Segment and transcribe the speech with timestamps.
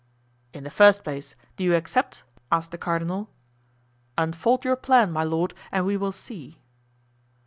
[0.51, 3.29] "In the first place, do you accept?" asked the cardinal.
[4.17, 6.57] "Unfold your plan, my lord, and we will see."